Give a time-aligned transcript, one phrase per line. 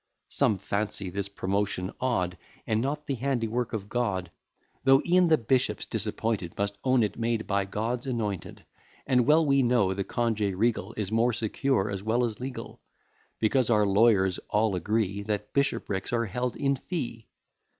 [0.29, 4.31] Some fancy this promotion odd, As not the handiwork of God;
[4.83, 8.65] Though e'en the bishops disappointed Must own it made by God's anointed,
[9.05, 12.81] And well we know, the congé regal Is more secure as well as legal;
[13.37, 17.27] Because our lawyers all agree, That bishoprics are held in fee.